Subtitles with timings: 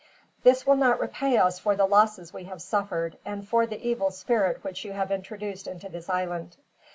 [0.41, 4.09] "This will not repay us for the losses we have suffered, and for the evil
[4.09, 6.57] spirit which you have introduced into this island.